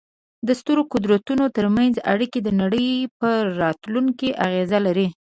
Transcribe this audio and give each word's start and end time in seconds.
د 0.47 0.49
سترو 0.59 0.81
قدرتونو 0.93 1.45
ترمنځ 1.57 1.93
اړیکې 2.13 2.39
د 2.43 2.49
نړۍ 2.61 2.89
پر 3.19 3.39
راتلونکې 3.61 4.29
اغېز 4.45 4.71
لري. 4.85 5.07